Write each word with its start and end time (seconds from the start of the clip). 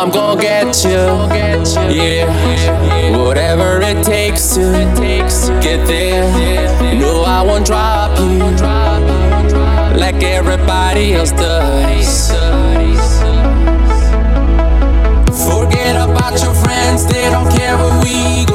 I'm 0.00 0.10
gonna 0.10 0.40
get 0.40 0.82
you. 0.82 0.90
Yeah, 1.94 3.18
whatever 3.18 3.82
it 3.82 4.02
takes 4.02 4.54
to 4.54 4.72
get 5.60 5.86
there. 5.86 6.24
No, 6.98 7.22
I 7.22 7.42
won't 7.42 7.66
drop 7.66 8.18
you 8.18 8.38
like 10.00 10.22
everybody 10.22 11.12
else 11.12 11.32
does. 11.32 12.30
Forget 15.44 15.96
about 15.96 16.40
your 16.42 16.54
friends, 16.54 17.04
they 17.04 17.28
don't 17.28 17.50
care 17.54 17.76
what 17.76 18.02
we 18.02 18.49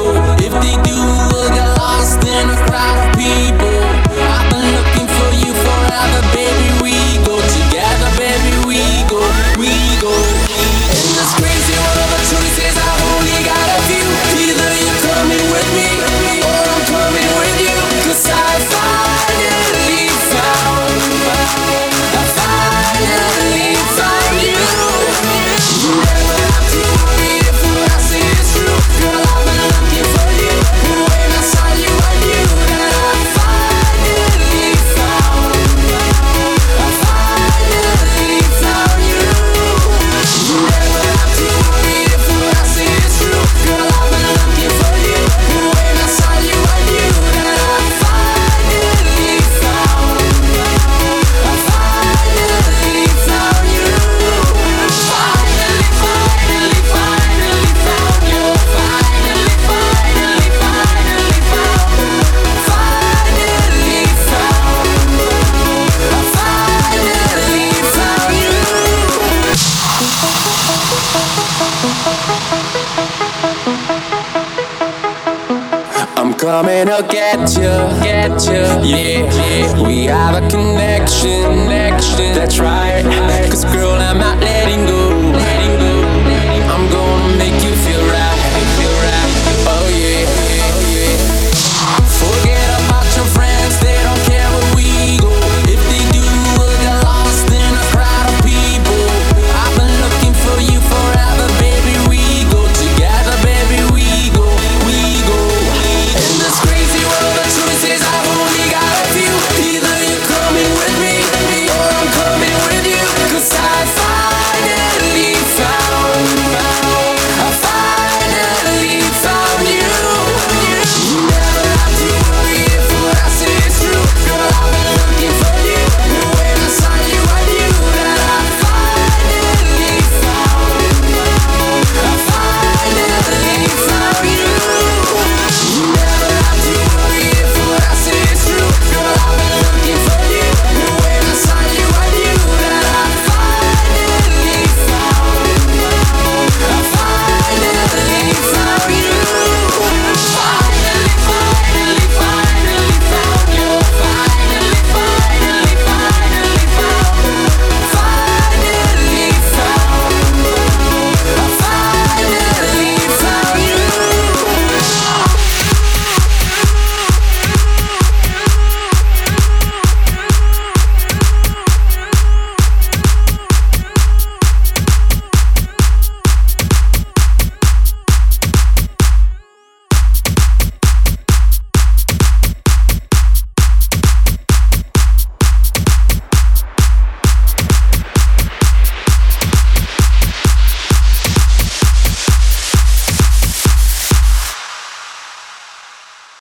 coming 76.45 76.85
to 76.85 77.03
get 77.09 77.39
you, 77.57 77.73
get 78.03 78.45
you. 78.45 78.61
Yeah, 78.87 79.33
yeah. 79.33 79.81
we 79.81 80.05
have 80.05 80.35
a 80.35 80.47
connection, 80.47 81.41
connection. 81.41 82.35
That's 82.35 82.59
right. 82.59 83.03
Cause 83.49 83.65
girl, 83.65 83.93
I'm 83.93 84.19
not 84.19 84.39
letting 84.39 84.85
go. 84.85 85.04